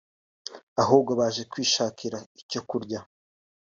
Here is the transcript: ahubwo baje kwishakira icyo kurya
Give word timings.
ahubwo 0.81 1.11
baje 1.19 1.41
kwishakira 1.51 2.17
icyo 2.41 2.61
kurya 2.69 2.99